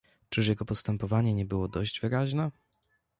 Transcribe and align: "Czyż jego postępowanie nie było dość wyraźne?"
"Czyż 0.29 0.47
jego 0.47 0.65
postępowanie 0.65 1.33
nie 1.33 1.45
było 1.45 1.67
dość 1.67 2.01
wyraźne?" 2.01 2.51